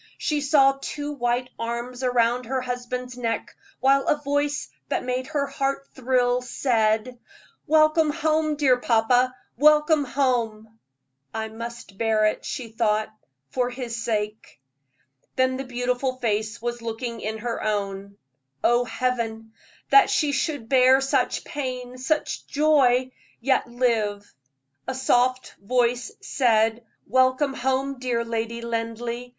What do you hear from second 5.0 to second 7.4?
made her heart thrill said: